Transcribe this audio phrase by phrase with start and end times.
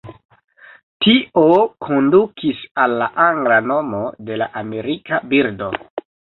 [1.05, 1.43] Tio
[1.89, 5.73] kondukis al la angla nomo de la amerika birdo.